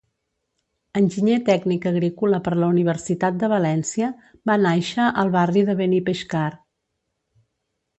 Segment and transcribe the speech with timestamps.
[1.01, 4.11] Enginyer Tècnic Agrícola per la Universitat de València,
[4.53, 6.47] va nàixer al barri de Benipeixcar.